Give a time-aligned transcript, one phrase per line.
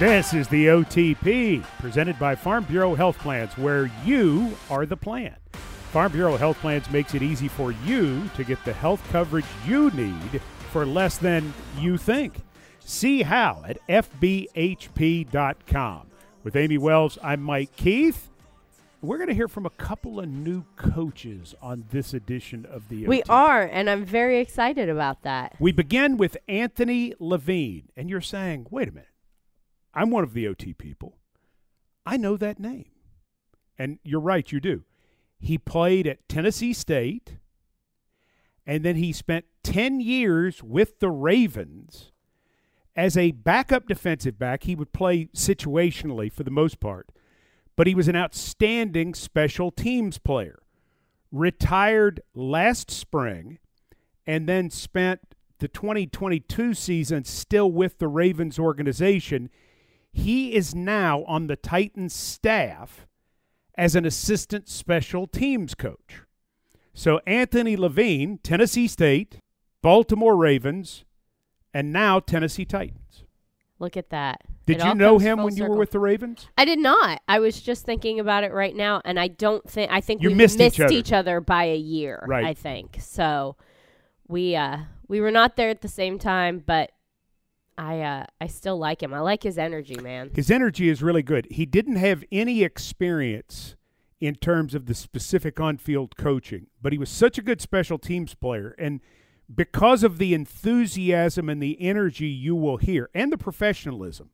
[0.00, 5.36] This is the OTP, presented by Farm Bureau Health Plans, where you are the plan.
[5.92, 9.90] Farm Bureau Health Plans makes it easy for you to get the health coverage you
[9.90, 10.40] need
[10.70, 12.32] for less than you think.
[12.78, 14.46] See how at FBHP.com.
[16.44, 18.29] With Amie Wells, I'm Mike Keith.
[19.02, 23.06] We're going to hear from a couple of new coaches on this edition of the
[23.06, 23.30] We OTP.
[23.30, 25.56] are, and I'm very excited about that.
[25.58, 29.08] We begin with Anthony Levine, and you're saying, wait a minute,
[29.94, 31.16] I'm one of the OT people.
[32.04, 32.90] I know that name.
[33.78, 34.84] And you're right, you do.
[35.38, 37.36] He played at Tennessee State,
[38.66, 42.12] and then he spent 10 years with the Ravens
[42.94, 44.64] as a backup defensive back.
[44.64, 47.08] He would play situationally for the most part,
[47.80, 50.58] but he was an outstanding special teams player.
[51.32, 53.58] Retired last spring
[54.26, 59.48] and then spent the 2022 season still with the Ravens organization.
[60.12, 63.06] He is now on the Titans staff
[63.78, 66.24] as an assistant special teams coach.
[66.92, 69.38] So Anthony Levine, Tennessee State,
[69.80, 71.06] Baltimore Ravens,
[71.72, 72.99] and now Tennessee Titans.
[73.80, 74.42] Look at that.
[74.66, 76.48] Did It you know him when you were with the Ravens?
[76.56, 77.22] I did not.
[77.26, 80.28] I was just thinking about it right now, and I don't think I think You
[80.28, 81.16] we missed each other.
[81.16, 82.22] other by a year.
[82.28, 82.44] Right.
[82.44, 83.56] I think so.
[84.28, 86.92] We uh we were not there at the same time, but
[87.78, 89.14] I uh I still like him.
[89.14, 90.30] I like his energy, man.
[90.34, 91.46] His energy is really good.
[91.50, 93.76] He didn't have any experience
[94.20, 97.98] in terms of the specific on field coaching, but he was such a good special
[97.98, 98.74] teams player.
[98.78, 99.00] And
[99.54, 104.30] because of the enthusiasm and the energy you will hear and the professionalism,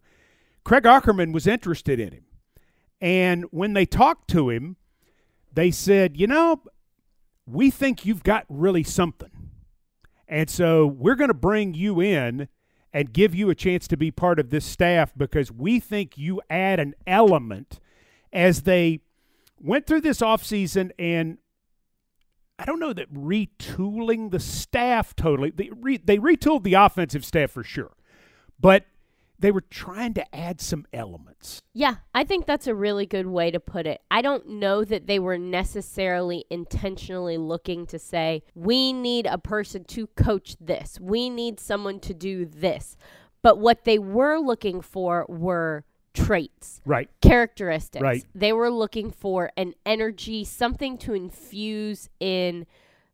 [0.64, 2.24] Craig Aukerman was interested in him.
[3.00, 4.76] And when they talked to him,
[5.52, 6.62] they said, you know,
[7.46, 9.30] we think you've got really something.
[10.28, 12.48] And so we're going to bring you in
[12.92, 16.40] and give you a chance to be part of this staff because we think you
[16.50, 17.78] add an element
[18.32, 19.00] as they
[19.60, 21.38] went through this offseason and
[22.58, 25.50] I don't know that retooling the staff totally.
[25.50, 27.92] They, re, they retooled the offensive staff for sure,
[28.58, 28.86] but
[29.38, 31.62] they were trying to add some elements.
[31.74, 34.00] Yeah, I think that's a really good way to put it.
[34.10, 39.84] I don't know that they were necessarily intentionally looking to say, we need a person
[39.84, 42.96] to coach this, we need someone to do this.
[43.42, 45.84] But what they were looking for were
[46.16, 47.08] traits, Right.
[47.20, 48.02] characteristics.
[48.02, 48.24] Right.
[48.34, 52.66] They were looking for an energy, something to infuse in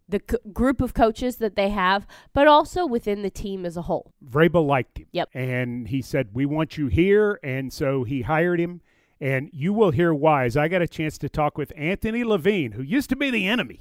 [0.08, 3.82] the c- group of coaches that they have, but also within the team as a
[3.82, 4.12] whole.
[4.24, 5.06] Vrabel liked him.
[5.12, 5.30] Yep.
[5.34, 7.38] And he said, We want you here.
[7.42, 8.80] And so he hired him.
[9.20, 10.44] And you will hear why.
[10.46, 13.46] As I got a chance to talk with Anthony Levine, who used to be the
[13.46, 13.80] enemy.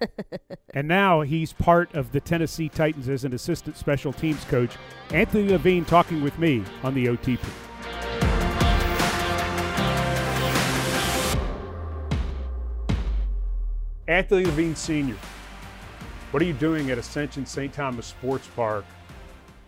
[0.74, 4.72] and now he's part of the Tennessee Titans as an assistant special teams coach.
[5.10, 8.23] Anthony Levine talking with me on the OTP.
[14.06, 15.16] Anthony Levine Sr.,
[16.30, 17.72] what are you doing at Ascension St.
[17.72, 18.84] Thomas Sports Park?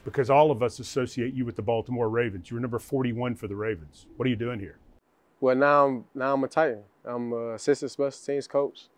[0.04, 2.50] Because all of us associate you with the Baltimore Ravens.
[2.50, 4.06] You were number 41 for the Ravens.
[4.16, 4.78] What are you doing here?
[5.41, 6.82] Well, now I'm now I'm a Titan.
[7.04, 8.88] I'm a assistant special teams coach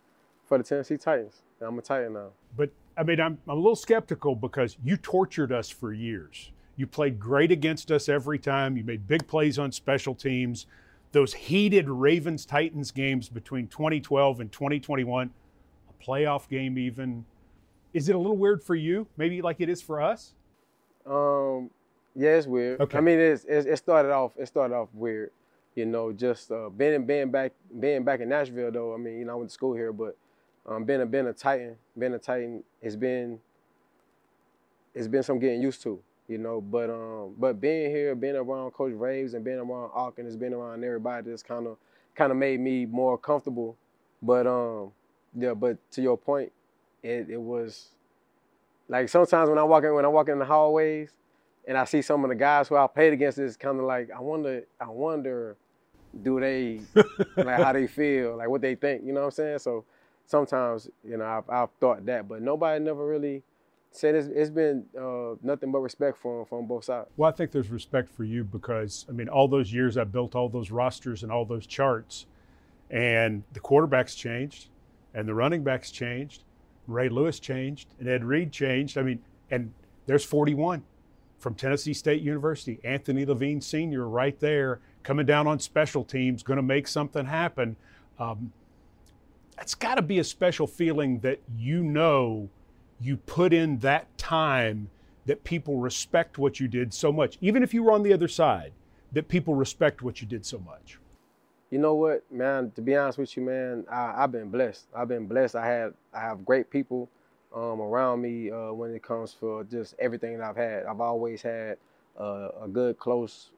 [0.45, 1.41] for the Tennessee Titans.
[1.61, 2.29] I'm a Titan now.
[2.57, 6.51] But I mean, I'm, I'm a little skeptical because you tortured us for years.
[6.75, 8.75] You played great against us every time.
[8.75, 10.65] You made big plays on special teams.
[11.11, 15.31] Those heated Ravens Titans games between 2012 and 2021,
[15.89, 17.25] a playoff game even.
[17.93, 19.07] Is it a little weird for you?
[19.17, 20.35] Maybe like it is for us?
[21.07, 21.71] Um,
[22.15, 22.79] yeah, it's weird.
[22.81, 22.97] Okay.
[22.97, 25.31] I mean, it's, it's it started off it started off weird.
[25.75, 28.93] You know, just uh, being being back being back in Nashville though.
[28.93, 30.15] I mean, you know, I went to school here, but
[30.67, 33.39] um, being a being a Titan, being a Titan, it's been
[34.93, 35.99] it's been some getting used to.
[36.29, 40.25] You know, but um, but being here, being around Coach Raves and being around Alkin,
[40.25, 41.29] has been around everybody.
[41.29, 41.77] That's kind of
[42.15, 43.75] kind of made me more comfortable.
[44.21, 44.91] But um,
[45.35, 46.51] yeah, but to your point,
[47.01, 47.89] it it was
[48.87, 51.09] like sometimes when I walk in when I walk in the hallways
[51.67, 54.09] and I see some of the guys who I played against, it's kind of like
[54.15, 55.57] I wonder I wonder
[56.23, 56.81] do they
[57.37, 59.85] like how they feel like what they think you know what I'm saying so
[60.25, 63.43] sometimes you know I've, I've thought that but nobody never really
[63.91, 67.09] said it's, it's been uh, nothing but respect for 'em from both sides.
[67.17, 70.35] Well, I think there's respect for you because, I mean, all those years I built
[70.35, 72.25] all those rosters and all those charts,
[72.89, 74.69] and the quarterbacks changed,
[75.13, 76.43] and the running backs changed,
[76.87, 78.97] Ray Lewis changed, and Ed Reed changed.
[78.97, 79.19] I mean,
[79.51, 79.73] and
[80.05, 80.83] there's 41
[81.39, 84.07] from Tennessee State University, Anthony Levine Sr.
[84.07, 87.75] right there, coming down on special teams, going to make something happen.
[88.19, 88.51] Um,
[89.55, 92.49] That's got to be a special feeling that you know
[93.01, 94.89] you put in that time
[95.25, 98.27] that people respect what you did so much, even if you were on the other
[98.27, 98.73] side,
[99.11, 100.99] that people respect what you did so much.
[101.71, 102.71] You know what, man?
[102.75, 104.87] To be honest with you, man, I, have been blessed.
[104.95, 105.55] I've been blessed.
[105.55, 107.09] I had I have great people
[107.55, 110.85] um, around me uh, when it comes for just everything that I've had.
[110.85, 111.77] I've always had
[112.19, 113.51] uh, a good close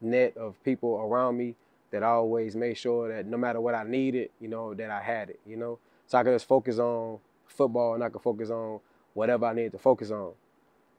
[0.00, 1.56] net of people around me
[1.90, 5.28] that always made sure that no matter what I needed, you know, that I had
[5.28, 5.40] it.
[5.46, 7.18] You know, so I could just focus on
[7.48, 8.80] football and I could focus on
[9.14, 10.32] whatever I needed to focus on.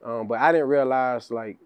[0.03, 1.57] Um, but I didn't realize like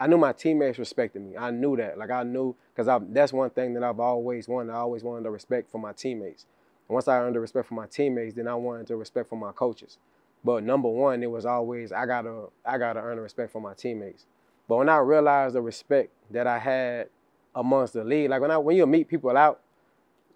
[0.00, 1.36] I knew my teammates respected me.
[1.36, 1.96] I knew that.
[1.96, 4.72] Like I knew because that's one thing that I've always wanted.
[4.72, 6.46] I always wanted the respect for my teammates.
[6.88, 9.36] And once I earned the respect for my teammates, then I wanted the respect for
[9.36, 9.98] my coaches.
[10.44, 13.74] But number one, it was always I gotta I gotta earn the respect for my
[13.74, 14.26] teammates.
[14.68, 17.08] But when I realized the respect that I had
[17.54, 19.60] amongst the league, like when I when you meet people out,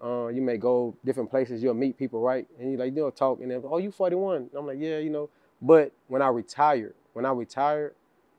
[0.03, 2.47] uh, you may go different places, you'll meet people, right?
[2.59, 4.49] And you like they'll talk and then, oh, you 41.
[4.55, 5.29] I'm like, yeah, you know.
[5.61, 7.95] But when I retired, when I retired,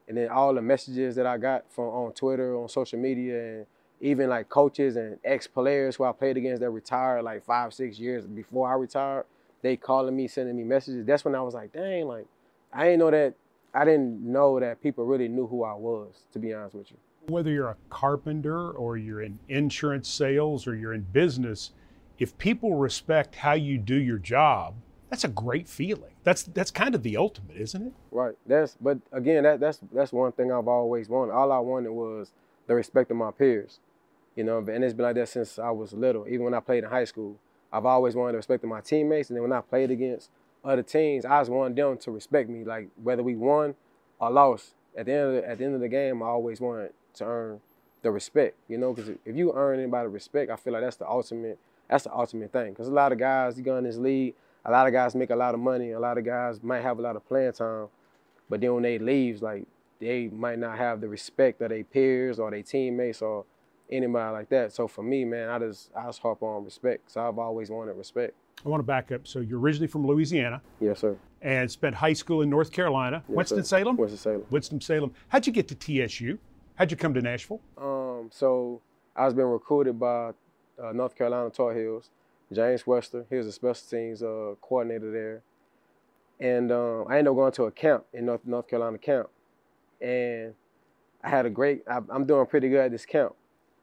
[0.06, 3.66] and then all the messages that I got from on Twitter, on social media, and
[4.00, 8.25] even like coaches and ex-players who I played against that retired like five, six years
[8.25, 9.26] before I retired,
[9.62, 11.05] they calling me, sending me messages.
[11.05, 12.26] That's when I was like, dang, like
[12.72, 13.34] I didn't know that.
[13.75, 16.14] I didn't know that people really knew who I was.
[16.32, 16.96] To be honest with you
[17.29, 21.71] whether you're a carpenter or you're in insurance sales or you're in business,
[22.19, 24.75] if people respect how you do your job,
[25.11, 26.13] that's a great feeling.
[26.25, 27.93] That's that's kind of the ultimate, isn't it?
[28.11, 28.35] Right.
[28.47, 31.33] That's but again, that that's that's one thing I've always wanted.
[31.33, 32.33] All I wanted was
[32.67, 33.81] the respect of my peers.
[34.37, 36.27] You know, and it's been like that since I was little.
[36.29, 37.39] Even when I played in high school,
[37.73, 39.31] I've always wanted the respect of my teammates.
[39.31, 40.31] And then when I played against
[40.65, 42.65] other teams, I just wanted them to respect me.
[42.65, 43.75] Like whether we won
[44.21, 46.61] or lost, at the end of the, at the end of the game, I always
[46.61, 47.61] wanted to earn
[48.03, 51.09] the respect, you know, because if you earn anybody respect, I feel like that's the
[51.09, 52.73] ultimate, that's the ultimate thing.
[52.73, 54.35] Because a lot of guys, you go in this league,
[54.65, 56.99] a lot of guys make a lot of money, a lot of guys might have
[56.99, 57.88] a lot of playing time,
[58.49, 59.67] but then when they leaves, like
[60.00, 63.44] they might not have the respect of their peers or their teammates or
[63.91, 64.73] anybody like that.
[64.73, 67.11] So for me, man, I just I just harp on respect.
[67.11, 68.35] So I've always wanted respect.
[68.65, 69.26] I want to back up.
[69.26, 70.61] So you're originally from Louisiana.
[70.81, 71.17] Yes, sir.
[71.43, 73.97] And spent high school in North Carolina, yes, Winston Salem.
[73.97, 74.44] Winston Salem.
[74.50, 75.12] Winston Salem.
[75.29, 75.75] How'd you get to
[76.09, 76.38] TSU?
[76.79, 77.61] How'd you come to Nashville?
[77.77, 78.81] Um, so
[79.17, 80.31] I was being recruited by
[80.81, 82.11] uh, North Carolina Tar Heels.
[82.53, 85.43] James Webster, he was a special teams uh, coordinator there.
[86.39, 89.29] And um, I ended up going to a camp in North, North Carolina camp.
[90.01, 90.55] And
[91.21, 93.35] I had a great, I, am doing pretty good at this camp.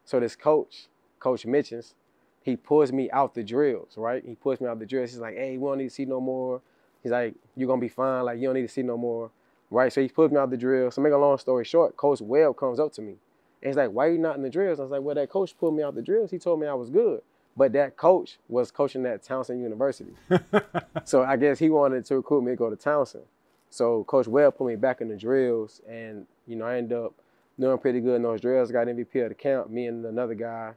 [0.06, 0.88] So this coach,
[1.20, 1.96] Coach Mitchens,
[2.44, 4.24] he pulls me out the drills, right?
[4.26, 5.12] He pulls me out the drills.
[5.12, 6.62] He's like, hey, we don't need to see no more.
[7.04, 8.24] He's like, you're going to be fine.
[8.24, 9.32] Like, you don't need to see no more
[9.76, 9.92] right?
[9.92, 10.90] So he puts me out the drill.
[10.90, 13.16] So make a long story short, Coach Webb comes up to me.
[13.62, 14.80] And he's like, why are you not in the drills?
[14.80, 16.32] I was like, well, that coach pulled me out the drills.
[16.32, 17.22] He told me I was good.
[17.58, 20.14] But that coach was coaching at Towson University.
[21.04, 23.22] so I guess he wanted to recruit me to go to Towson.
[23.70, 25.82] So Coach Webb put me back in the drills.
[25.90, 27.14] And, you know, I ended up
[27.60, 28.72] doing pretty good in those drills.
[28.72, 30.74] Got MVP of the camp, me and another guy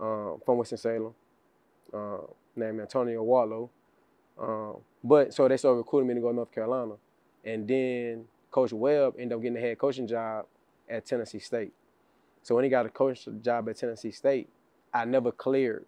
[0.00, 1.14] um, from Winston-Salem
[1.92, 2.18] uh,
[2.56, 3.70] named Antonio Warlow.
[4.40, 6.94] Um, but so they started recruiting me to go to North Carolina.
[7.44, 10.46] And then Coach Webb ended up getting a head coaching job
[10.88, 11.72] at Tennessee State.
[12.42, 14.48] So when he got a coaching job at Tennessee State,
[14.92, 15.84] I never cleared.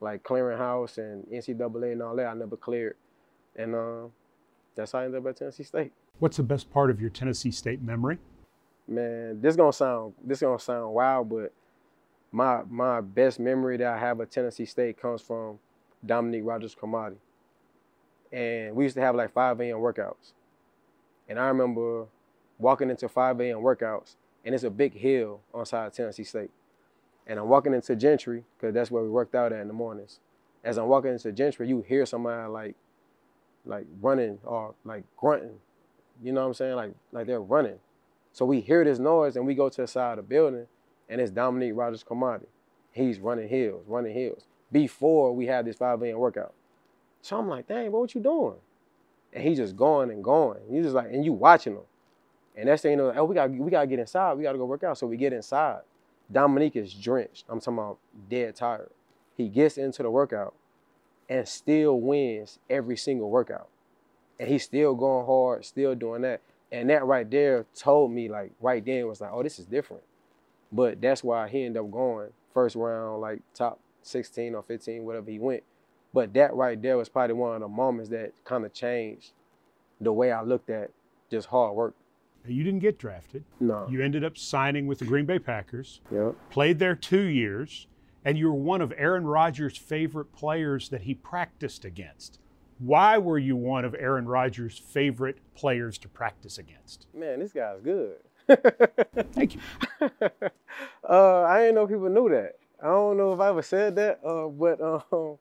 [0.00, 2.96] Like clearinghouse and NCAA and all that, I never cleared.
[3.56, 4.08] And uh,
[4.74, 5.92] that's how I ended up at Tennessee State.
[6.18, 8.18] What's the best part of your Tennessee State memory?
[8.86, 11.52] Man, this gonna sound this gonna sound wild, but
[12.30, 15.58] my my best memory that I have of Tennessee State comes from
[16.04, 17.16] Dominique Rodgers-Cromartie.
[18.32, 19.78] And we used to have like 5 a.m.
[19.78, 20.32] workouts.
[21.28, 22.06] And I remember
[22.58, 23.58] walking into 5 a.m.
[23.58, 26.50] workouts, and it's a big hill on side of Tennessee State.
[27.26, 30.20] And I'm walking into Gentry, because that's where we worked out at in the mornings.
[30.62, 32.74] As I'm walking into Gentry, you hear somebody like
[33.66, 35.58] like running or like grunting.
[36.22, 36.76] You know what I'm saying?
[36.76, 37.78] Like like they're running.
[38.32, 40.66] So we hear this noise and we go to the side of the building
[41.08, 42.46] and it's Dominique Rodgers-Cromartie.
[42.90, 44.44] He's running hills, running hills.
[44.72, 46.18] Before we had this 5 a.m.
[46.18, 46.52] workout.
[47.22, 48.56] So I'm like, dang, what you doing?
[49.34, 50.60] And he's just going and going.
[50.70, 51.82] You just like, and you watching him.
[52.56, 54.34] And that's saying, oh, we got we gotta get inside.
[54.34, 54.96] We gotta go work out.
[54.96, 55.80] So we get inside.
[56.30, 57.44] Dominique is drenched.
[57.48, 57.98] I'm talking about
[58.30, 58.90] dead tired.
[59.36, 60.54] He gets into the workout
[61.28, 63.68] and still wins every single workout.
[64.38, 66.40] And he's still going hard, still doing that.
[66.70, 70.02] And that right there told me, like, right then was like, oh, this is different.
[70.72, 75.30] But that's why he ended up going first round, like top 16 or 15, whatever
[75.30, 75.62] he went.
[76.14, 79.32] But that right there was probably one of the moments that kind of changed
[80.00, 80.90] the way I looked at
[81.30, 81.94] just hard work.
[82.46, 83.44] You didn't get drafted.
[83.58, 83.86] No.
[83.90, 86.00] You ended up signing with the Green Bay Packers.
[86.12, 86.34] Yep.
[86.50, 87.88] Played there two years.
[88.24, 92.38] and you were one of Aaron Rodgers' favorite players that he practiced against.
[92.78, 97.06] Why were you one of Aaron Rodgers' favorite players to practice against?
[97.14, 98.16] Man, this guy's good.
[99.32, 99.60] Thank you.
[101.08, 102.54] uh, I didn't know people knew that.
[102.82, 105.38] I don't know if I ever said that, uh, but um,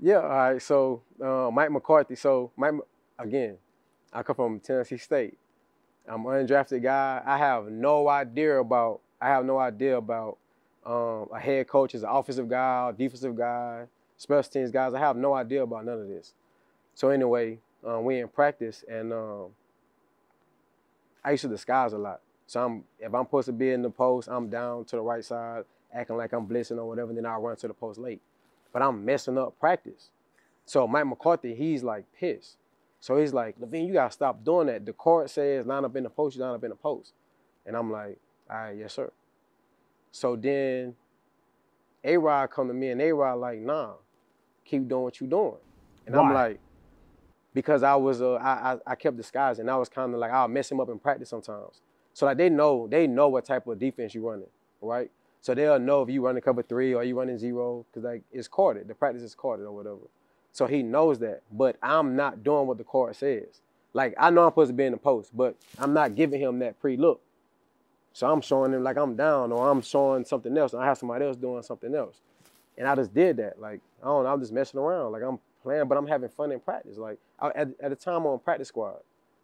[0.00, 0.20] yeah.
[0.20, 0.62] All right.
[0.62, 2.14] So uh, Mike McCarthy.
[2.14, 2.74] So Mike,
[3.18, 3.56] again,
[4.12, 5.38] I come from Tennessee State.
[6.06, 7.22] I'm an undrafted guy.
[7.24, 9.00] I have no idea about.
[9.20, 10.38] I have no idea about
[10.86, 13.84] um, a head coach is an offensive guy, defensive guy,
[14.16, 14.94] special teams guys.
[14.94, 16.32] I have no idea about none of this.
[16.94, 19.46] So anyway, um, we in practice, and um,
[21.22, 22.20] I used to disguise a lot.
[22.46, 25.24] So I'm, if I'm supposed to be in the post, I'm down to the right
[25.24, 28.22] side, acting like I'm blitzing or whatever, and then I'll run to the post late.
[28.72, 30.10] But I'm messing up practice.
[30.64, 32.56] So Mike McCarthy, he's like pissed.
[33.00, 34.84] So he's like, Levine, you gotta stop doing that.
[34.84, 37.12] The court says line up in the post, you line up in the post.
[37.64, 38.18] And I'm like,
[38.50, 39.10] all right, yes, sir.
[40.10, 40.94] So then
[42.04, 43.92] A-Rod come to me and A-Rod like, nah,
[44.64, 45.56] keep doing what you're doing.
[46.06, 46.58] And I'm like,
[47.54, 49.68] because I was uh, I, I I kept disguising.
[49.68, 51.80] I was kind of like I'll mess him up in practice sometimes.
[52.14, 54.48] So like they know they know what type of defense you're running,
[54.80, 55.10] right?
[55.40, 58.48] So they'll know if you running cover three or you running zero because like it's
[58.48, 58.88] carded.
[58.88, 60.08] The practice is carded or whatever.
[60.52, 63.60] So he knows that, but I'm not doing what the card says.
[63.94, 66.58] Like I know I'm supposed to be in the post, but I'm not giving him
[66.60, 67.20] that pre look.
[68.12, 70.72] So I'm showing him like I'm down or I'm showing something else.
[70.72, 72.16] And I have somebody else doing something else.
[72.76, 73.60] And I just did that.
[73.60, 75.12] Like, I don't know, I'm just messing around.
[75.12, 76.98] Like I'm playing, but I'm having fun in practice.
[76.98, 78.96] Like I, at, at the time I'm on practice squad.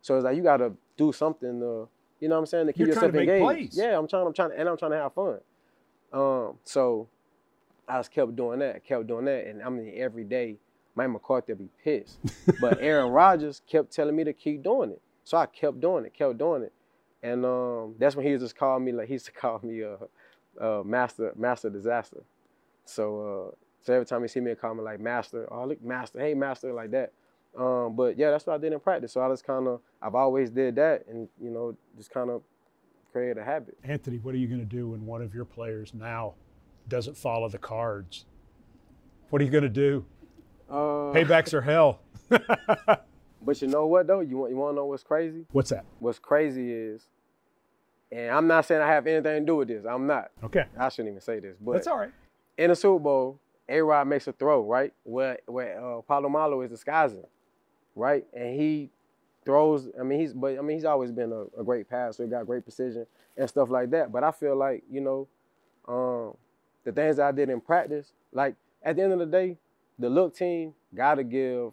[0.03, 1.89] So it's like you gotta do something to,
[2.21, 3.45] you know what I'm saying, to keep You're trying yourself engaged.
[3.45, 3.77] plays.
[3.77, 5.39] Yeah, I'm trying, I'm trying, and I'm trying to have fun.
[6.15, 7.09] Um, so
[7.89, 10.57] I just kept doing that, kept doing that, and I mean every day,
[10.95, 12.19] Mike McCarthy would be pissed.
[12.61, 15.03] but Aaron Rodgers kept telling me to keep doing it.
[15.25, 16.73] So I kept doing it, kept doing it.
[17.23, 19.97] And um, that's when he just called me like he used to call me a
[20.61, 22.23] uh, uh, master master disaster.
[22.85, 25.49] So uh, so every time he see me, he call me like master.
[25.51, 26.21] Oh look, master.
[26.21, 27.13] Hey master, like that.
[27.59, 29.13] Um, but yeah, that's what I did in practice.
[29.13, 32.43] So I just kind of I've always did that, and you know just kind of
[33.15, 33.79] created a habit.
[33.85, 36.35] Anthony, what are you going to do when one of your players now
[36.89, 38.25] doesn't follow the cards?
[39.31, 40.05] What are you going to do?
[40.69, 42.01] Uh, Paybacks are hell.
[43.47, 44.21] But you know what though?
[44.21, 45.45] You want you want to know what's crazy?
[45.53, 45.85] What's that?
[45.99, 47.03] What's crazy is,
[48.11, 49.85] and I'm not saying I have anything to do with this.
[49.85, 50.31] I'm not.
[50.43, 50.65] Okay.
[50.79, 52.11] I shouldn't even say this, but That's all right.
[52.57, 54.95] in the Super Bowl, A Rod makes a throw, right?
[55.03, 57.27] Where where uh, Polamalu is disguising,
[57.95, 58.25] right?
[58.33, 58.91] And he
[59.45, 59.89] throws.
[59.99, 62.47] I mean, he's but I mean he's always been a, a great passer, He got
[62.47, 64.13] great precision and stuff like that.
[64.13, 65.29] But I feel like you know,
[65.89, 66.37] um,
[66.85, 69.57] the things I did in practice, like at the end of the day,
[69.99, 71.73] the look team got to give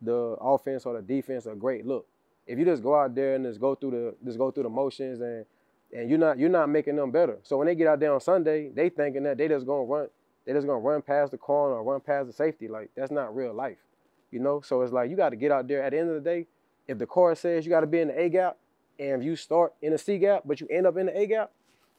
[0.00, 2.06] the offense or the defense a great look.
[2.46, 4.68] If you just go out there and just go through the just go through the
[4.68, 5.44] motions and
[5.92, 7.38] and you're not you're not making them better.
[7.42, 10.08] So when they get out there on Sunday, they thinking that they just gonna run
[10.44, 12.68] they just gonna run past the corner or run past the safety.
[12.68, 13.78] Like that's not real life,
[14.30, 14.60] you know.
[14.60, 15.82] So it's like you got to get out there.
[15.82, 16.46] At the end of the day,
[16.88, 18.56] if the court says you got to be in the A gap,
[18.98, 21.26] and if you start in the C gap, but you end up in the A
[21.26, 21.50] gap,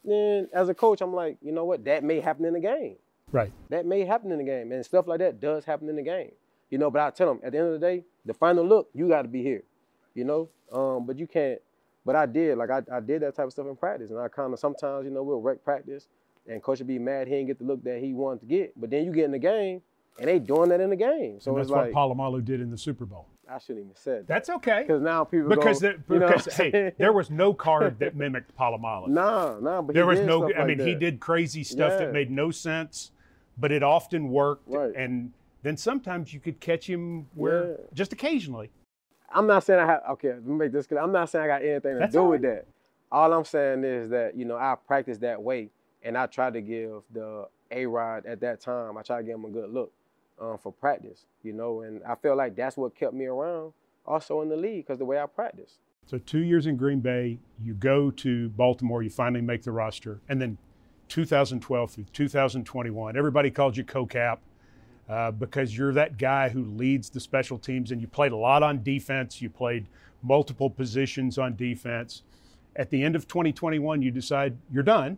[0.04, 2.98] then as a coach, I'm like, you know what, that may happen in the game.
[3.32, 3.52] Right.
[3.70, 6.32] That may happen in the game, and stuff like that does happen in the game.
[6.70, 8.90] You know, but I tell them at the end of the day, the final look,
[8.94, 9.64] you got to be here.
[10.14, 11.60] You know, um, but you can't.
[12.06, 14.28] But I did, like I, I did that type of stuff in practice, and I
[14.28, 16.08] kind of sometimes, you know, we'll wreck practice,
[16.48, 18.80] and coach would be mad he didn't get the look that he wanted to get.
[18.80, 19.82] But then you get in the game,
[20.20, 21.40] and they doing that in the game.
[21.40, 23.28] So and it's that's like what Polamalu did in the Super Bowl.
[23.50, 24.84] I shouldn't even said that That's okay.
[24.88, 28.16] because now people Because, go, the, you know because hey, there was no card that
[28.16, 29.10] mimicked Polamalu.
[29.10, 30.52] nah, nah, but he there was no.
[30.54, 32.06] I like mean, he did crazy stuff Yeah.
[32.06, 33.12] that made no sense,
[33.58, 34.68] but it often worked.
[34.68, 34.96] Right.
[34.96, 37.76] And then sometimes you could catch him where Yeah.
[37.94, 38.70] just occasionally.
[39.30, 40.02] I'm not saying I have.
[40.12, 41.02] Okay, let me make this clear.
[41.02, 42.66] I'm not saying I got anything to That's do with that.
[43.12, 45.70] All I'm saying is that you know I practiced that way,
[46.02, 48.98] and I tried to give the A Rod at that time.
[48.98, 49.92] I tried to give him a good look
[50.44, 51.26] um, for practice.
[51.44, 53.74] You know, and I feel like that's what kept me around
[54.06, 55.78] also in the league because the way I practice.
[56.06, 60.20] So two years in Green Bay, you go to Baltimore, you finally make the roster,
[60.28, 60.58] and then
[61.08, 64.42] 2012 through 2021, everybody called you co-cap
[65.10, 68.64] uh, because you're that guy who leads the special teams, and you played a lot
[68.64, 69.42] on defense.
[69.42, 69.88] You played
[70.22, 72.24] multiple positions on defense.
[72.76, 75.18] At the end of 2021, you decide you're done,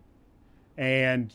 [0.78, 1.34] and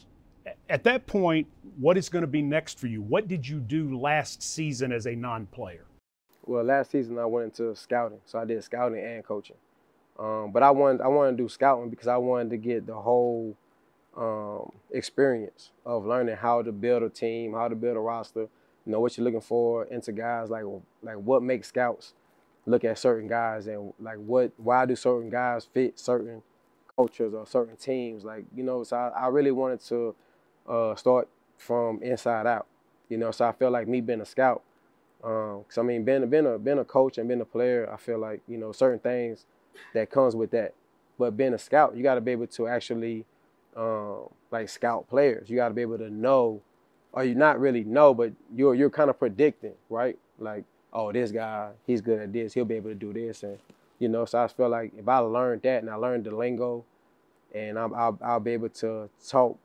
[0.71, 1.49] at that point,
[1.79, 3.03] what is going to be next for you?
[3.03, 5.85] What did you do last season as a non-player?
[6.47, 9.57] Well, last season I went into scouting, so I did scouting and coaching.
[10.19, 12.95] Um, but I wanted I wanted to do scouting because I wanted to get the
[12.95, 13.57] whole
[14.17, 18.49] um, experience of learning how to build a team, how to build a roster,
[18.87, 20.65] you know what you're looking for into guys, like
[21.03, 22.15] like what makes scouts
[22.67, 26.43] look at certain guys and like what why do certain guys fit certain
[26.97, 28.83] cultures or certain teams, like you know.
[28.85, 30.15] So I, I really wanted to
[30.71, 32.67] uh, start from inside out.
[33.09, 34.63] You know, so I feel like me being a scout,
[35.23, 38.19] um, I mean, being being a being a coach and being a player, I feel
[38.19, 39.45] like you know certain things
[39.95, 40.75] that comes with that.
[41.19, 43.27] But being a scout, you got to be able to actually
[43.77, 45.51] um, like scout players.
[45.51, 46.63] You got to be able to know,
[47.13, 50.19] or you not really know, but you're you're kind of predicting, right?
[50.39, 52.55] Like, oh, this guy, he's good at this.
[52.55, 53.59] He'll be able to do this, and
[53.99, 54.25] you know.
[54.25, 56.85] So I feel like if I learned that and I learned the lingo,
[57.55, 59.59] and I'm, I'll I'll be able to talk,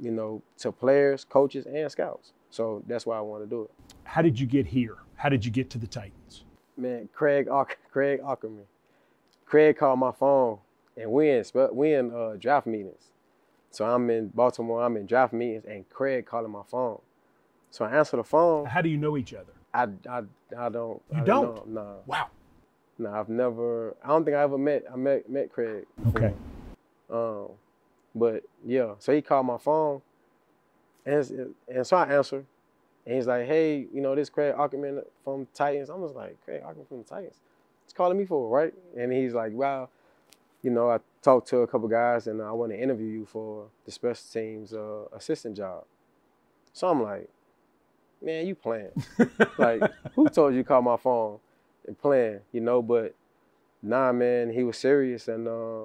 [0.00, 2.32] you know, to players, coaches, and scouts.
[2.50, 3.70] So that's why I want to do it.
[4.04, 4.96] How did you get here?
[5.16, 6.44] How did you get to the Titans?
[6.76, 7.48] Man, Craig
[7.90, 8.64] Craig Aukerman.
[9.46, 10.58] Craig called my phone,
[10.96, 13.10] and we in we in uh, draft meetings.
[13.70, 14.82] So I'm in Baltimore.
[14.82, 17.00] I'm in draft meetings, and Craig calling my phone.
[17.70, 18.66] So I answer the phone.
[18.66, 19.52] How do you know each other?
[19.72, 20.22] I I,
[20.58, 21.02] I don't.
[21.12, 21.66] You I don't?
[21.68, 21.82] No.
[21.82, 21.94] Nah.
[22.06, 22.28] Wow.
[22.98, 23.96] No, I've never.
[24.04, 24.84] I don't think I ever met.
[24.92, 25.86] I met met Craig.
[26.08, 26.32] Okay.
[27.10, 27.48] Um,
[28.14, 30.02] but yeah, so he called my phone,
[31.04, 32.46] and and so I answered,
[33.06, 36.62] and he's like, "Hey, you know this Craig Aukerman from Titans." I was like, "Craig
[36.62, 37.40] Aukerman from the Titans."
[37.84, 39.88] He's calling me for right, and he's like, "Wow."
[40.62, 43.66] You know, I talked to a couple guys, and I want to interview you for
[43.84, 45.84] the special teams uh, assistant job.
[46.72, 47.28] So I'm like,
[48.22, 48.90] man, you playing?
[49.58, 49.82] like,
[50.14, 51.38] who told you to call my phone
[51.86, 52.40] and playing?
[52.52, 53.14] You know, but
[53.82, 55.84] nah, man, he was serious, and uh,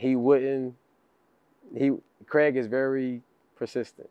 [0.00, 0.74] he wouldn't.
[1.76, 1.92] He
[2.26, 3.20] Craig is very
[3.54, 4.08] persistent.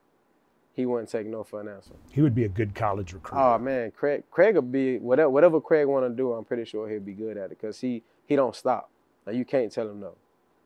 [0.75, 1.93] He wouldn't take no for an answer.
[2.11, 3.39] He would be a good college recruit.
[3.39, 6.33] Oh man, Craig Craig would be whatever whatever Craig want to do.
[6.33, 8.91] I'm pretty sure he'll be good at it because he he don't stop.
[9.25, 10.13] Like you can't tell him no.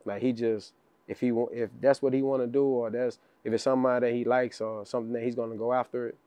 [0.03, 0.73] Like he just
[1.07, 4.13] if he if that's what he want to do or that's if it's somebody that
[4.13, 6.17] he likes or something that he's gonna go after it.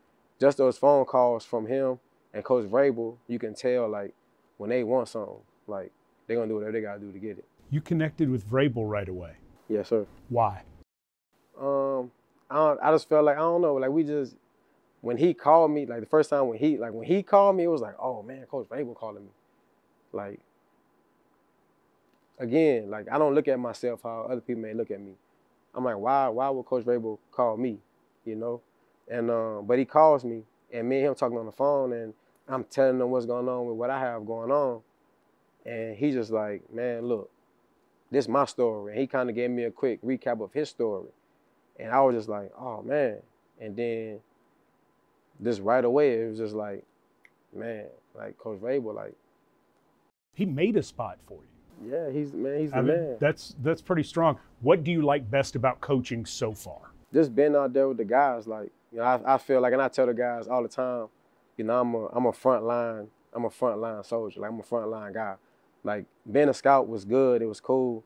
[0.41, 1.99] Just those phone calls from him
[2.33, 4.15] and Coach Vrabel, you can tell like
[4.57, 5.37] when they want something,
[5.67, 5.93] like
[6.27, 7.45] they're gonna do whatever they gotta do to get it.
[7.71, 9.33] You connected with Vrabel right away.
[9.69, 10.07] Yes, sir.
[10.29, 10.63] Why?
[11.61, 12.11] Um,
[12.51, 14.37] I don't, I just felt like I don't know, like we just
[15.01, 17.65] when he called me, like the first time when he like when he called me,
[17.65, 19.31] it was like, oh man, Coach Vrabel calling me.
[20.13, 20.41] Like
[22.39, 25.13] again, like I don't look at myself how other people may look at me.
[25.75, 27.79] I'm like, why why would Coach Vrabel call me?
[28.25, 28.61] You know?
[29.09, 32.15] And um, but he calls me and me and him talking on the phone and
[32.49, 34.83] I'm telling him what's going on with what I have going on.
[35.65, 37.31] And he's just like, man, look,
[38.11, 38.93] this is my story.
[38.93, 41.09] And he kind of gave me a quick recap of his story.
[41.79, 43.19] And I was just like, oh man.
[43.61, 44.21] And then
[45.43, 46.85] just right away, it was just like,
[47.55, 49.15] man, like Coach Vrabel, like
[50.35, 51.91] he made a spot for you.
[51.91, 53.17] Yeah, he's man, he's the mean, man.
[53.21, 54.39] That's that's pretty strong.
[54.61, 56.93] What do you like best about coaching so far?
[57.13, 59.83] Just being out there with the guys, like you know, I, I feel like, and
[59.83, 61.09] I tell the guys all the time,
[61.57, 64.61] you know, I'm a I'm a front line, I'm a front line soldier, like I'm
[64.61, 65.35] a front line guy.
[65.87, 68.03] Like being a scout was good, it was cool.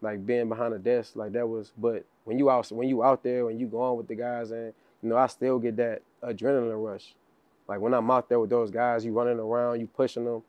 [0.00, 1.72] Like being behind the desk, like that was.
[1.76, 4.72] But when you out when you out there, when you going with the guys, and
[5.02, 7.14] you know, I still get that adrenaline rush.
[7.68, 10.42] Like when I'm out there with those guys, you running around, you pushing them,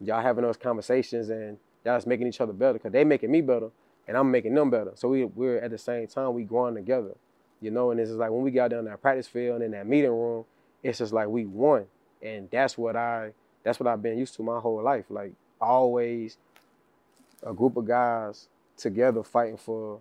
[0.00, 3.40] y'all having those conversations, and y'all just making each other better because they making me
[3.40, 3.70] better,
[4.08, 4.90] and I'm making them better.
[4.96, 7.14] So we we're at the same time we growing together,
[7.60, 7.92] you know.
[7.92, 10.10] And it's just like when we got down that practice field and in that meeting
[10.10, 10.46] room,
[10.82, 11.84] it's just like we won,
[12.20, 15.04] and that's what I that's what I've been used to my whole life.
[15.10, 15.32] Like
[15.64, 16.36] always,
[17.42, 20.00] a group of guys together fighting for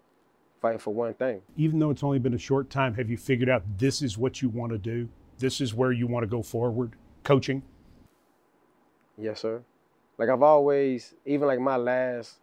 [0.61, 1.41] fighting for one thing.
[1.57, 4.41] Even though it's only been a short time, have you figured out this is what
[4.41, 5.09] you want to do?
[5.39, 7.63] This is where you want to go forward, coaching?
[9.17, 9.61] Yes, sir.
[10.17, 12.35] Like I've always, even like my last,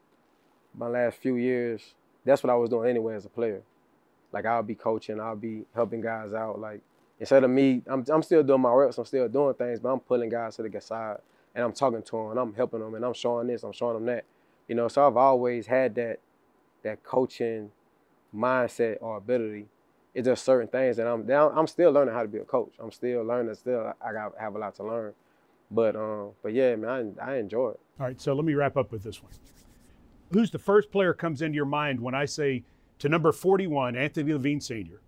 [0.74, 3.62] my last few years, that's what I was doing anyway as a player.
[4.32, 6.60] Like I'll be coaching, I'll be helping guys out.
[6.60, 6.80] Like
[7.18, 10.00] instead of me, I'm I'm still doing my reps, I'm still doing things, but I'm
[10.00, 11.18] pulling guys to the side
[11.54, 13.94] and I'm talking to them and I'm helping them and I'm showing this, I'm showing
[13.94, 14.24] them that.
[14.68, 16.20] You know, so I've always had that
[16.82, 17.70] that coaching
[18.34, 19.66] mindset or ability.
[20.14, 21.52] It's just certain things that I'm down.
[21.56, 22.72] I'm still learning how to be a coach.
[22.80, 23.54] I'm still learning.
[23.54, 25.12] Still, I got have a lot to learn.
[25.70, 27.80] But um, but yeah, man, I, I enjoy it.
[27.98, 29.32] All right, so let me wrap up with this one.
[30.32, 32.64] Who's the first player comes into your mind when I say
[33.00, 35.00] to number 41, Anthony Levine Sr.?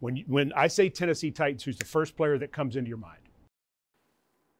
[0.00, 2.98] When you, when I say Tennessee Titans, who's the first player that comes into your
[2.98, 3.20] mind?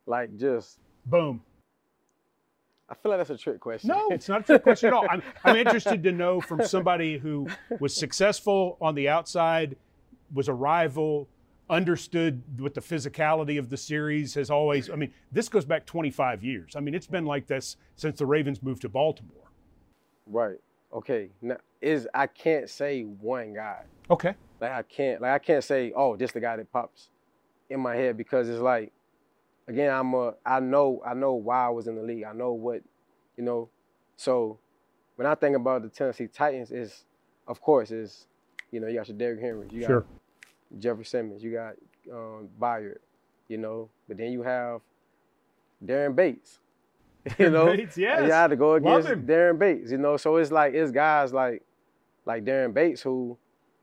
[0.07, 1.43] Like just boom.
[2.89, 3.89] I feel like that's a trick question.
[3.89, 5.07] No, it's not a trick question at all.
[5.09, 7.47] I'm, I'm interested to know from somebody who
[7.79, 9.77] was successful on the outside,
[10.35, 11.29] was a rival,
[11.69, 14.91] understood what the physicality of the series has always.
[14.91, 16.75] I mean, this goes back 25 years.
[16.75, 19.53] I mean, it's been like this since the Ravens moved to Baltimore.
[20.27, 20.59] Right.
[20.93, 21.29] Okay.
[21.41, 23.85] Now is I can't say one guy.
[24.11, 24.35] Okay.
[24.61, 27.09] Like I can't like I can't say oh this the guy that pops
[27.71, 28.93] in my head because it's like
[29.71, 32.25] again I'm a I know I know why I was in the league.
[32.25, 32.83] I know what
[33.37, 33.71] you know.
[34.17, 34.59] So
[35.17, 37.05] when I think about the Tennessee Titans is
[37.47, 38.27] of course is
[38.71, 39.69] you know you got your Derrick Henry.
[39.71, 40.07] You got sure.
[40.79, 41.75] Jeffrey Simmons, you got
[42.13, 42.99] um, Byard,
[43.49, 44.81] you know, but then you have
[45.85, 46.59] Daren Bates.
[47.39, 48.23] you know, Bates, yes.
[48.23, 49.09] you had to go against.
[49.27, 49.91] Daren Bates.
[49.91, 51.63] You know, so it's like it's guys like
[52.25, 53.37] like Daren Bates who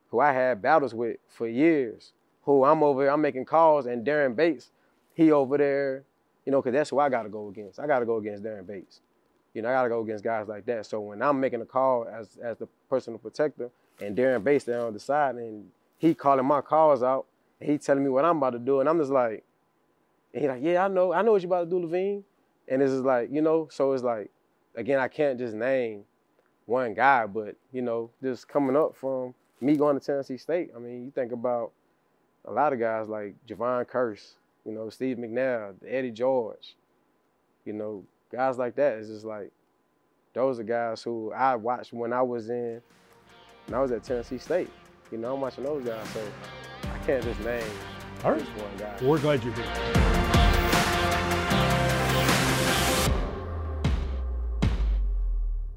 [0.09, 2.13] who I had battles with for years.
[2.43, 4.71] Who I'm over, I'm making calls, and Daren Bates,
[5.17, 6.03] he over there,
[6.45, 7.79] you know, because that's who I got to go against.
[7.79, 9.01] I got to go against Daren Bates.
[9.55, 10.85] You know, I got to go against guys like that.
[10.85, 14.85] So when I'm making a call as as the personal protector, and Daren Bates there
[14.85, 15.65] on the side, and
[15.97, 17.25] he calling my calls out,
[17.59, 19.43] and he telling me what I'm about to do, and I'm just like,
[20.33, 22.23] and he like, yeah, I know, I know what you about to do, Levine.
[22.67, 24.29] And it's just like, you know, so it's like,
[24.75, 26.03] again, I can't just name
[26.67, 30.69] one guy, but you know, just coming up from me going to Tennessee State.
[30.75, 31.71] I mean, you think about
[32.45, 34.33] a lot of guys like Jevon Kearse,
[34.67, 36.75] you know, Steve McNair, Eddie George,
[37.63, 38.97] you know, guys like that.
[38.97, 39.51] It's just like
[40.33, 42.81] those are guys who I watched when I was in
[43.65, 44.69] when I was at Tennessee State.
[45.09, 46.21] You know, I'm watching those guys, so
[46.83, 47.63] I can't just name
[48.25, 48.41] All right.
[48.41, 48.97] one guy.
[49.01, 49.97] We're glad you're here.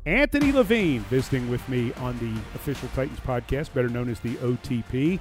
[0.05, 5.20] Anthony Levine visiting with me on the official Titans podcast, better known as the OTP.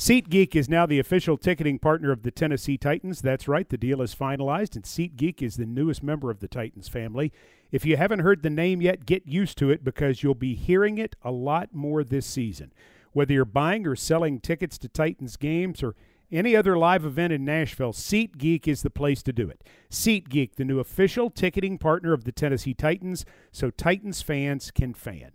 [0.00, 3.20] SeatGeek is now the official ticketing partner of the Tennessee Titans.
[3.20, 6.88] That's right, the deal is finalized, and SeatGeek is the newest member of the Titans
[6.88, 7.34] family.
[7.70, 10.96] If you haven't heard the name yet, get used to it because you'll be hearing
[10.96, 12.72] it a lot more this season.
[13.12, 15.94] Whether you're buying or selling tickets to Titans games or
[16.32, 19.62] any other live event in Nashville, SeatGeek is the place to do it.
[19.90, 25.32] SeatGeek, the new official ticketing partner of the Tennessee Titans, so Titans fans can fan.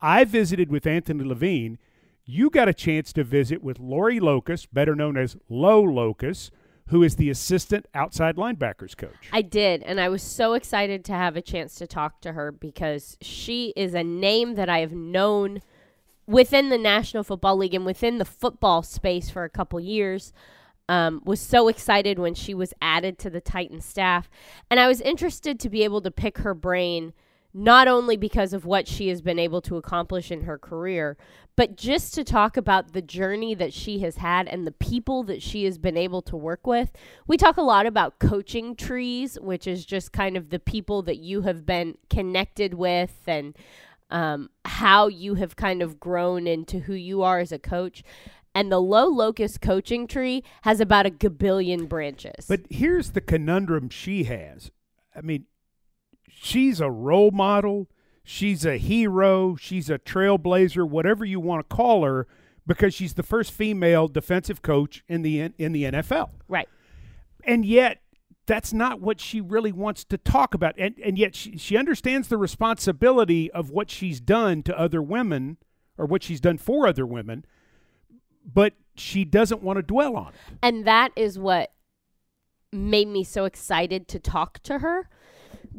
[0.00, 1.78] I visited with Anthony Levine.
[2.28, 6.50] You got a chance to visit with Lori Locust, better known as Low Locust,
[6.88, 9.28] who is the assistant outside linebackers coach.
[9.32, 12.50] I did, and I was so excited to have a chance to talk to her
[12.50, 15.62] because she is a name that I have known
[16.26, 20.32] within the National Football League and within the football space for a couple years.
[20.88, 24.28] Um, was so excited when she was added to the Titan staff,
[24.68, 27.12] and I was interested to be able to pick her brain
[27.58, 31.16] not only because of what she has been able to accomplish in her career,
[31.56, 35.40] but just to talk about the journey that she has had and the people that
[35.40, 36.92] she has been able to work with.
[37.26, 41.16] We talk a lot about coaching trees, which is just kind of the people that
[41.16, 43.56] you have been connected with and
[44.10, 48.02] um, how you have kind of grown into who you are as a coach.
[48.54, 52.44] And the low locust coaching tree has about a gabillion branches.
[52.46, 54.70] But here's the conundrum she has.
[55.14, 55.46] I mean,
[56.36, 57.88] she's a role model,
[58.22, 62.26] she's a hero, she's a trailblazer, whatever you want to call her,
[62.66, 66.30] because she's the first female defensive coach in the in the NFL.
[66.48, 66.68] right.
[67.44, 68.02] And yet
[68.46, 70.74] that's not what she really wants to talk about.
[70.78, 75.56] And and yet she, she understands the responsibility of what she's done to other women
[75.96, 77.44] or what she's done for other women,
[78.44, 80.58] but she doesn't want to dwell on it.
[80.62, 81.72] And that is what
[82.72, 85.08] made me so excited to talk to her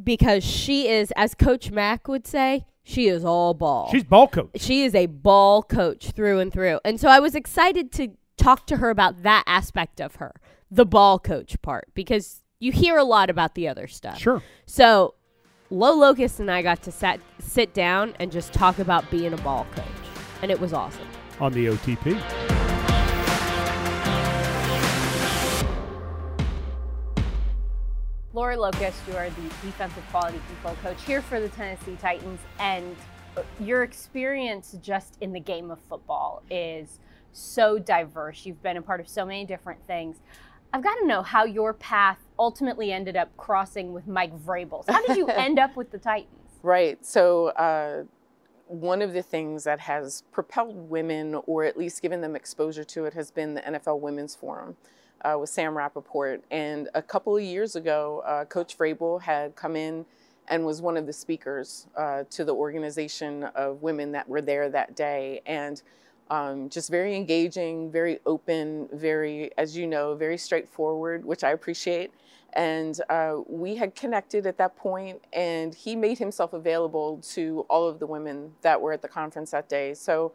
[0.04, 3.90] because she is, as Coach Mack would say, she is all ball.
[3.92, 4.50] She's ball coach.
[4.56, 6.80] she is a ball coach through and through.
[6.86, 10.34] And so I was excited to talk to her about that aspect of her,
[10.72, 14.18] the ball coach part, because you hear a lot about the other stuff.
[14.20, 14.42] Sure.
[14.66, 15.16] So
[15.70, 19.38] Low Locust and I got to sat, sit down and just talk about being a
[19.38, 19.86] ball coach.
[20.42, 21.08] And it was awesome.
[21.42, 22.57] On the OTP.
[28.38, 32.96] Lori Locust, you are the defensive quality control coach here for the Tennessee Titans, and
[33.60, 37.00] your experience just in the game of football is
[37.34, 38.46] so diverse.
[38.46, 40.18] You've been a part of so many different things.
[40.72, 44.88] I've got to know how your path ultimately ended up crossing with Mike Vrabel.
[44.88, 46.60] How did you end up with the Titans?
[46.62, 47.04] Right.
[47.04, 48.04] So, uh,
[48.68, 53.06] one of the things that has propelled women, or at least given them exposure to
[53.06, 54.78] it, has been the NFL Women's Forum
[55.24, 56.44] uh, with Sam Rapoport.
[56.52, 60.06] And a couple of years ago, uh, Coach Vrabel had come in
[60.48, 64.70] and was one of the speakers uh, to the organization of women that were there
[64.70, 65.42] that day.
[65.46, 65.82] And
[66.30, 72.12] um, just very engaging, very open, very, as you know, very straightforward, which I appreciate.
[72.54, 77.88] And uh, we had connected at that point, and he made himself available to all
[77.88, 79.94] of the women that were at the conference that day.
[79.94, 80.34] So,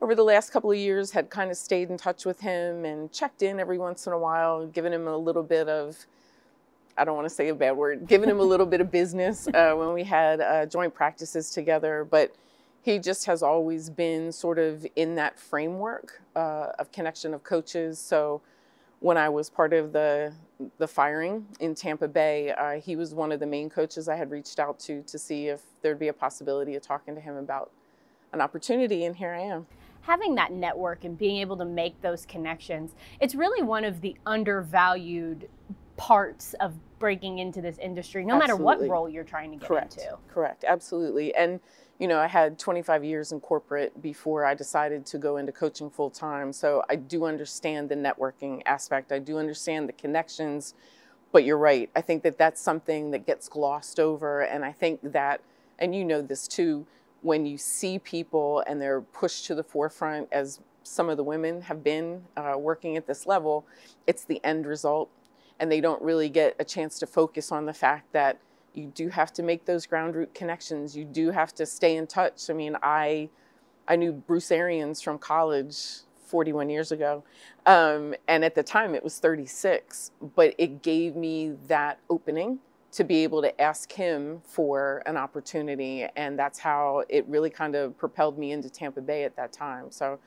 [0.00, 3.10] over the last couple of years, had kind of stayed in touch with him and
[3.12, 6.06] checked in every once in a while, given him a little bit of,
[6.98, 9.48] I don't want to say a bad word, giving him a little bit of business
[9.48, 12.06] uh, when we had uh, joint practices together.
[12.08, 12.34] But
[12.82, 17.98] he just has always been sort of in that framework uh, of connection of coaches.
[17.98, 18.42] So
[19.00, 20.32] when I was part of the
[20.78, 24.30] the firing in Tampa Bay, uh, he was one of the main coaches I had
[24.30, 27.70] reached out to to see if there'd be a possibility of talking to him about
[28.32, 29.66] an opportunity, and here I am.
[30.06, 34.14] Having that network and being able to make those connections, it's really one of the
[34.24, 35.48] undervalued
[35.96, 38.52] parts of breaking into this industry, no Absolutely.
[38.52, 39.96] matter what role you're trying to get Correct.
[39.98, 40.16] into.
[40.28, 40.64] Correct.
[40.66, 41.34] Absolutely.
[41.34, 41.60] And
[41.98, 45.88] you know, I had 25 years in corporate before I decided to go into coaching
[45.88, 46.52] full time.
[46.52, 49.12] So I do understand the networking aspect.
[49.12, 50.74] I do understand the connections.
[51.32, 51.88] But you're right.
[51.96, 54.42] I think that that's something that gets glossed over.
[54.42, 55.40] And I think that,
[55.78, 56.86] and you know this too,
[57.26, 61.60] when you see people and they're pushed to the forefront, as some of the women
[61.62, 63.66] have been uh, working at this level,
[64.06, 65.10] it's the end result.
[65.58, 68.38] And they don't really get a chance to focus on the fact that
[68.74, 70.96] you do have to make those ground root connections.
[70.96, 72.48] You do have to stay in touch.
[72.48, 73.28] I mean, I
[73.88, 75.76] I knew Bruce Arians from college
[76.26, 77.24] 41 years ago,
[77.64, 80.12] um, and at the time it was 36.
[80.36, 82.60] But it gave me that opening
[82.96, 87.74] to be able to ask him for an opportunity, and that's how it really kind
[87.74, 89.90] of propelled me into Tampa Bay at that time.
[89.90, 90.18] So,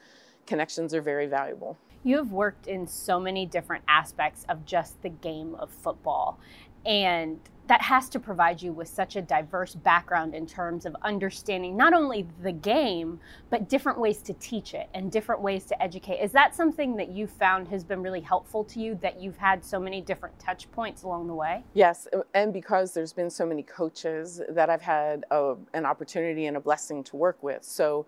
[0.45, 1.79] connections are very valuable.
[2.03, 6.39] You have worked in so many different aspects of just the game of football.
[6.85, 7.39] And
[7.69, 11.93] that has to provide you with such a diverse background in terms of understanding not
[11.93, 13.19] only the game,
[13.51, 16.15] but different ways to teach it and different ways to educate.
[16.15, 19.63] Is that something that you found has been really helpful to you that you've had
[19.63, 21.63] so many different touch points along the way?
[21.75, 26.57] Yes, and because there's been so many coaches that I've had a, an opportunity and
[26.57, 27.63] a blessing to work with.
[27.63, 28.07] So,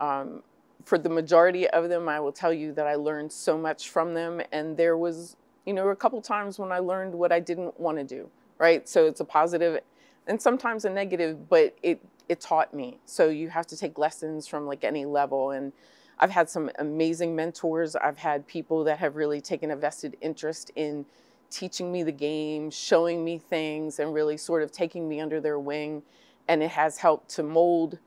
[0.00, 0.42] um,
[0.86, 4.14] for the majority of them, I will tell you that I learned so much from
[4.14, 4.40] them.
[4.50, 7.98] And there was, you know, a couple times when I learned what I didn't want
[7.98, 8.88] to do, right?
[8.88, 9.80] So it's a positive
[10.26, 12.98] and sometimes a negative, but it, it taught me.
[13.06, 15.50] So you have to take lessons from like any level.
[15.50, 15.72] And
[16.18, 17.96] I've had some amazing mentors.
[17.96, 21.04] I've had people that have really taken a vested interest in
[21.50, 25.58] teaching me the game, showing me things, and really sort of taking me under their
[25.58, 26.02] wing.
[26.48, 27.98] And it has helped to mold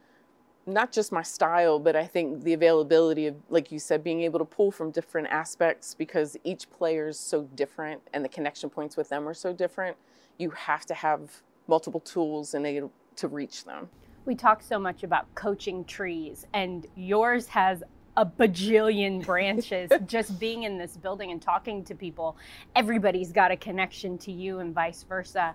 [0.67, 4.39] not just my style, but I think the availability of, like you said, being able
[4.39, 8.97] to pull from different aspects because each player is so different and the connection points
[8.97, 9.95] with them are so different.
[10.37, 13.89] You have to have multiple tools and to reach them.
[14.25, 17.83] We talk so much about coaching trees, and yours has
[18.17, 22.37] a bajillion branches just being in this building and talking to people
[22.75, 25.53] everybody's got a connection to you and vice versa.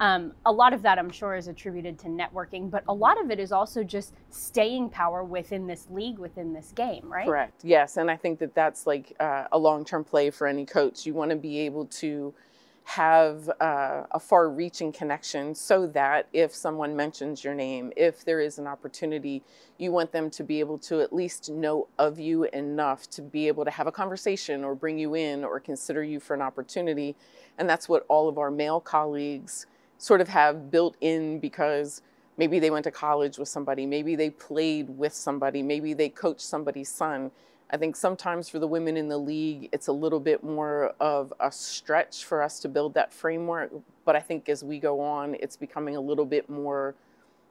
[0.00, 3.32] Um, a lot of that i'm sure is attributed to networking but a lot of
[3.32, 7.26] it is also just staying power within this league within this game right?
[7.26, 7.64] Correct.
[7.64, 11.04] Yes and i think that that's like uh, a long-term play for any coach.
[11.04, 12.32] You want to be able to
[12.88, 18.40] have uh, a far reaching connection so that if someone mentions your name, if there
[18.40, 19.42] is an opportunity,
[19.76, 23.46] you want them to be able to at least know of you enough to be
[23.46, 27.14] able to have a conversation or bring you in or consider you for an opportunity.
[27.58, 29.66] And that's what all of our male colleagues
[29.98, 32.00] sort of have built in because
[32.38, 36.40] maybe they went to college with somebody, maybe they played with somebody, maybe they coached
[36.40, 37.32] somebody's son
[37.70, 41.32] I think sometimes for the women in the league, it's a little bit more of
[41.38, 43.70] a stretch for us to build that framework.
[44.06, 46.94] But I think as we go on, it's becoming a little bit more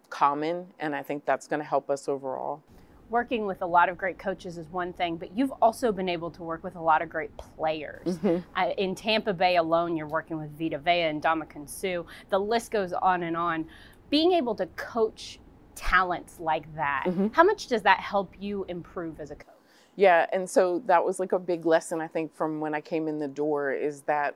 [0.09, 0.65] common.
[0.79, 2.63] And I think that's going to help us overall.
[3.09, 6.31] Working with a lot of great coaches is one thing, but you've also been able
[6.31, 8.17] to work with a lot of great players.
[8.17, 8.37] Mm-hmm.
[8.55, 12.03] Uh, in Tampa Bay alone, you're working with Vita Vea and Ndamukong Suh.
[12.29, 13.65] The list goes on and on.
[14.09, 15.39] Being able to coach
[15.75, 17.27] talents like that, mm-hmm.
[17.31, 19.56] how much does that help you improve as a coach?
[19.97, 23.07] Yeah, and so that was like a big lesson I think from when I came
[23.07, 24.35] in the door is that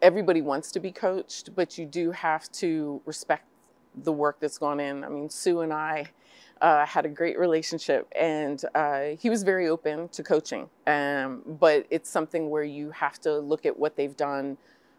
[0.00, 3.46] everybody wants to be coached, but you do have to respect
[3.96, 5.02] the work that's gone in.
[5.02, 6.06] I mean, Suh and I
[6.60, 10.68] uh, had a great relationship, and uh, he was very open to coaching.
[10.86, 14.56] Um, but it's something where you have to look at what they've done,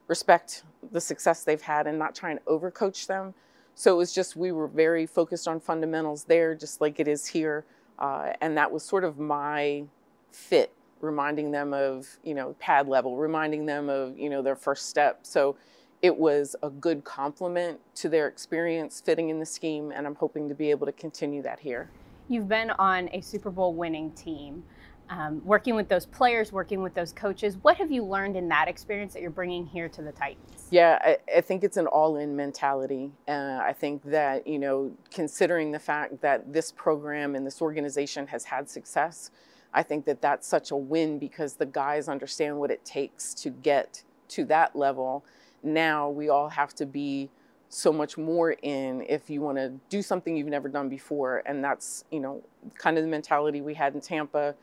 [0.10, 3.34] respect the success they've had, and not try and overcoach them.
[3.74, 7.28] So it was just we were very focused on fundamentals there, just like it is
[7.28, 7.64] here.
[8.00, 9.84] Uh, and that was sort of my
[10.32, 14.90] fit, reminding them of, you know, pad level, reminding them of, you know, their first
[14.90, 15.20] step.
[15.24, 15.56] So
[16.02, 20.50] it was a good complement to their experience fitting in the scheme, and I'm hoping
[20.50, 21.90] to be able to continue that here.
[22.28, 24.64] You've been on a Super Bowl winning team
[25.10, 27.58] um, working with those players, working with those coaches.
[27.62, 30.68] What have you learned in that experience that you're bringing here to the Titans?
[30.72, 33.12] Yeah, I, I think it's an all in mentality.
[33.28, 38.28] Uh, I think that, you know, considering the fact that this program and this organization
[38.28, 39.32] has had success,
[39.74, 43.50] I think that that's such a win because the guys understand what it takes to
[43.50, 45.24] get to that level.
[45.62, 47.30] Now we all have to be
[47.70, 51.44] so much more in if you want to do something you've never done before.
[51.46, 52.42] And that's, you know,
[52.78, 54.56] kind of the mentality we had in Tampa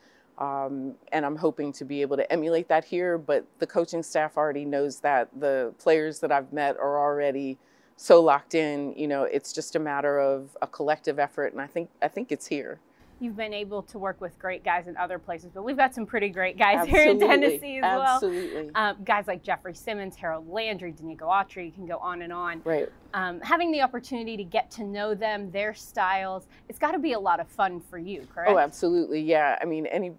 [0.42, 3.16] um, and I'm hoping to be able to emulate that here.
[3.16, 5.28] But the coaching staff already knows that.
[5.38, 7.58] The players that I've met are already
[7.96, 8.92] so locked in.
[8.96, 12.32] You know, it's just a matter of a collective effort, and I think I think
[12.32, 12.80] it's here.
[13.20, 16.04] you've been able to work with great guys in other places, but we've got some
[16.04, 17.00] pretty great guys Absolutely.
[17.02, 18.70] here in Tennessee as Absolutely.
[18.74, 18.84] well.
[18.84, 22.62] Um, guys like Jeffrey Simmons, Harold Landry, Denico Autry, you can go on and on.
[22.64, 22.88] Right.
[23.14, 27.12] Um, having the opportunity to get to know them, their styles, it's got to be
[27.12, 28.50] a lot of fun for you, correct?
[28.50, 29.20] Oh, absolutely.
[29.20, 29.56] Yeah.
[29.62, 30.12] I mean, any.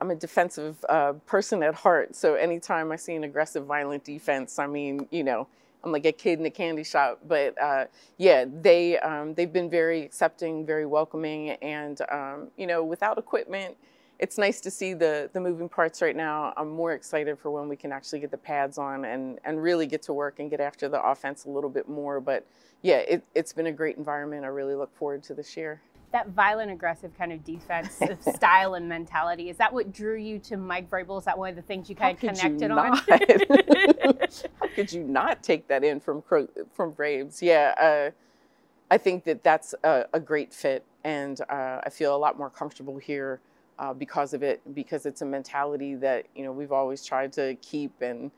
[0.00, 4.58] I'm a defensive uh, person at heart, so anytime I see an aggressive, violent defense,
[4.58, 5.48] I mean, you know,
[5.86, 7.20] I'm like a kid in a candy shop.
[7.26, 7.86] But uh,
[8.18, 13.76] yeah, they um, they've been very accepting, very welcoming, and um, you know, without equipment,
[14.18, 16.52] it's nice to see the the moving parts right now.
[16.56, 19.86] I'm more excited for when we can actually get the pads on and and really
[19.86, 22.20] get to work and get after the offense a little bit more.
[22.20, 22.44] But
[22.82, 24.44] yeah, it, it's been a great environment.
[24.44, 25.80] I really look forward to this year.
[26.16, 29.50] That violent, aggressive kind of defensive style and mentality.
[29.50, 31.18] Is that what drew you to Mike Vrabel?
[31.18, 32.96] Is that one of the things you How kind of connected on?
[34.60, 36.22] How could you not take that in from
[36.72, 37.42] from Braves?
[37.42, 38.10] Yeah, uh,
[38.90, 42.48] I think that that's a, a great fit, and uh, I feel a lot more
[42.48, 43.40] comfortable here
[43.78, 44.62] uh, because of it.
[44.74, 48.30] Because it's a mentality that you know we've always tried to keep, and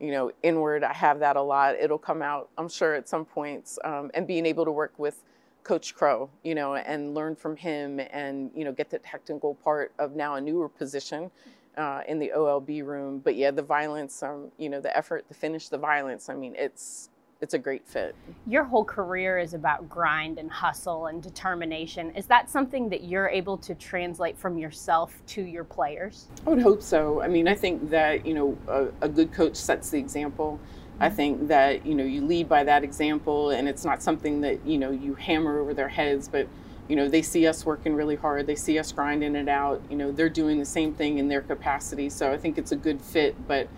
[0.00, 0.84] you know inward.
[0.84, 1.74] I have that a lot.
[1.74, 3.78] It'll come out, I'm sure, at some points.
[3.84, 5.22] Um, and being able to work with
[5.66, 9.92] Coach Crow, you know, and learn from him, and you know, get the technical part
[9.98, 11.28] of now a newer position
[11.76, 13.18] uh, in the OLB room.
[13.18, 16.28] But yeah, the violence, um, you know, the effort to finish the violence.
[16.28, 18.14] I mean, it's it's a great fit.
[18.46, 22.14] Your whole career is about grind and hustle and determination.
[22.14, 26.28] Is that something that you're able to translate from yourself to your players?
[26.46, 27.20] I would hope so.
[27.22, 30.60] I mean, I think that you know a, a good coach sets the example.
[30.98, 34.64] I think that you know you lead by that example, and it's not something that
[34.66, 36.48] you know you hammer over their heads, but
[36.88, 38.46] you know they see us working really hard.
[38.46, 39.82] They see us grinding it out.
[39.90, 42.08] You know they're doing the same thing in their capacity.
[42.08, 43.36] So I think it's a good fit.
[43.46, 43.68] But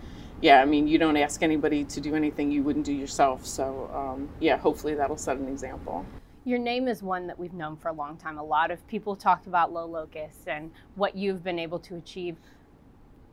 [0.41, 3.45] yeah, I mean you don't ask anybody to do anything you wouldn't do yourself.
[3.45, 6.05] So um, yeah, hopefully that'll set an example.
[6.45, 8.37] Your name is one that we've known for a long time.
[8.37, 12.37] A lot of people talked about Low Locust and what you've been able to achieve.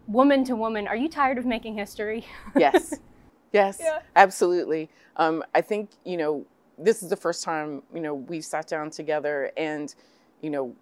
[0.09, 2.27] Woman to woman, are you tired of making history?
[2.57, 2.99] Yes.
[3.57, 4.01] Yes, Yeah.
[4.15, 4.91] absolutely.
[5.17, 6.45] Um, I think, you know,
[6.79, 9.95] this is the first time, you know, we sat down together and,
[10.43, 10.75] you know,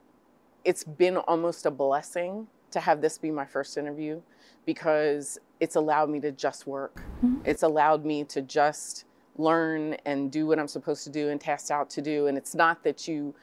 [0.65, 4.21] it's been almost a blessing to have this be my first interview
[4.67, 7.01] because it's allowed me to just work.
[7.45, 9.05] It's allowed me to just
[9.37, 12.27] learn and do what I'm supposed to do and tasked out to do.
[12.27, 13.35] And it's not that you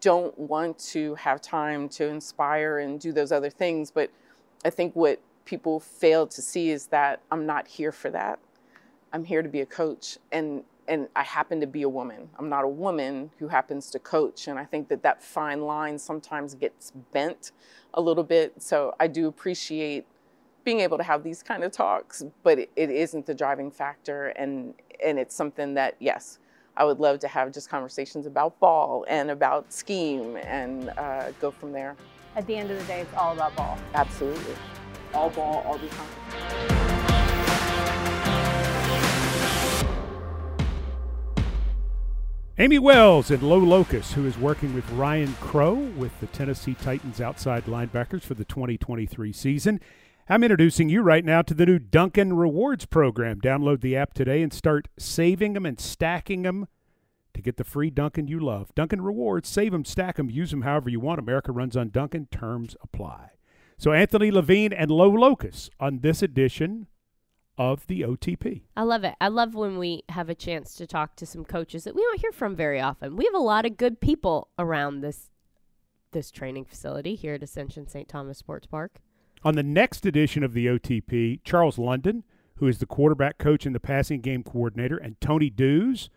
[0.00, 4.10] don't want to have time to inspire and do those other things, but
[4.64, 8.38] I think what people fail to see is that I'm not here for that.
[9.12, 12.28] I'm here to be a coach and and I happen to be a woman.
[12.36, 15.98] I'm not a woman who happens to coach and I think that that fine line
[15.98, 17.52] sometimes gets bent
[17.94, 18.60] a little bit.
[18.60, 20.06] So I do appreciate
[20.64, 24.28] being able to have these kind of talks, but it, it isn't the driving factor
[24.28, 26.38] and and it's something that yes,
[26.76, 31.50] I would love to have just conversations about ball and about scheme and uh, go
[31.50, 31.96] from there.
[32.36, 33.78] At the end of the day, it's all about ball.
[33.94, 34.54] Absolutely.
[35.12, 36.79] All ball, all the time.
[42.60, 47.18] Amie Wells and Low Locust, who is working with Ryan Crow with the Tennessee Titans
[47.18, 49.80] outside linebackers for the 2023 season.
[50.28, 53.40] I'm introducing you right now to the new Dunkin' Rewards program.
[53.40, 56.68] Download the app today and start saving them and stacking them
[57.32, 58.74] to get the free Dunkin' you love.
[58.74, 61.18] Dunkin' Rewards, save them, stack them, use them however you want.
[61.18, 62.26] America runs on Dunkin'.
[62.26, 63.30] Terms apply.
[63.78, 66.88] So Anthony Levine and Low Locust on this edition
[67.60, 68.62] of the OTP.
[68.74, 69.14] I love it.
[69.20, 72.18] I love when we have a chance to talk to some coaches that we don't
[72.18, 73.16] hear from very often.
[73.16, 75.28] We have a lot of good people around this
[76.12, 78.08] this training facility here at Ascension St.
[78.08, 79.00] Thomas Sports Park.
[79.44, 82.24] On the next edition of the OTP, Charles London,
[82.56, 86.08] who is the quarterback coach and the passing game coordinator, and Tony Dews,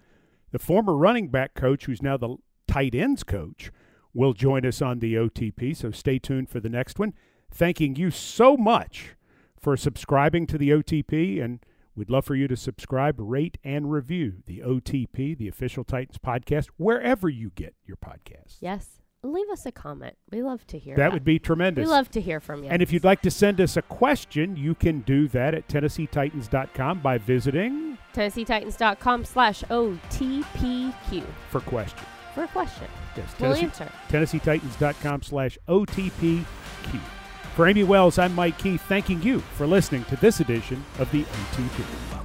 [0.52, 2.38] the former running back coach, who's now the
[2.70, 3.70] tight ends coach,
[4.14, 5.76] will join us on the OTP.
[5.76, 7.14] So stay tuned for the next one.
[7.52, 9.16] Thanking you so much
[9.64, 11.60] for subscribing to the OTP, and
[11.96, 16.68] we'd love for you to subscribe, rate, and review the OTP, the official Titans podcast,
[16.78, 18.58] wherever you get your podcasts.
[18.60, 19.00] Yes.
[19.26, 20.18] Leave us a comment.
[20.34, 21.86] We love to hear That would be tremendous.
[21.86, 22.70] We love to hear from you.
[22.70, 27.00] And if you'd like to send us a question, you can do that at TennesseeTitans.com
[27.00, 32.06] by visiting TennesseeTitans.com slash OTPQ for questions.
[32.36, 32.88] for a question.
[33.16, 33.90] Yes, We'll answer.
[34.10, 37.23] TennesseeTitans.com slash OTPQ.
[37.56, 41.24] For Amie Wells, I'm Mike Keith, thanking you for listening to this edition of the
[41.24, 42.23] OTP.